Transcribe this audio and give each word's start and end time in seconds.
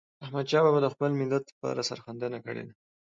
احمدشاه 0.23 0.63
بابا 0.65 0.79
د 0.83 0.87
خپل 0.93 1.11
ملت 1.19 1.43
لپاره 1.53 1.87
سرښندنه 1.89 2.37
کړې 2.45 2.63
ده. 2.67 2.73